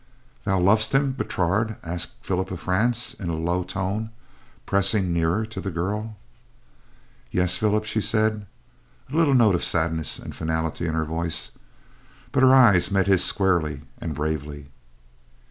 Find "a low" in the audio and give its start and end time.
3.29-3.61